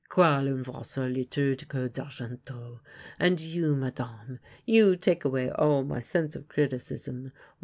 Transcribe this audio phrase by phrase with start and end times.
[0.09, 2.79] 'Quale un vaso liturgico d'argento.'
[3.19, 7.31] And you, madame, you take away all my sense of criticism.